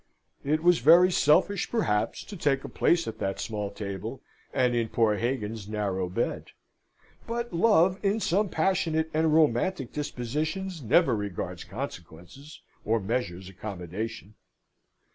[0.43, 4.19] It was very selfish perhaps to take a place at that small table,
[4.51, 6.53] and in poor Hagan's narrow bed.
[7.27, 14.33] But Love in some passionate and romantic dispositions never regards consequences, or measures accommodation.